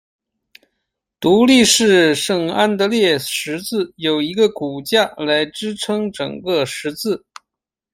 [1.19, 7.23] 独立式圣安得烈十字有一个骨架来支撑整个十字。